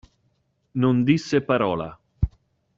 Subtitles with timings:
[0.81, 1.89] Non disse parola.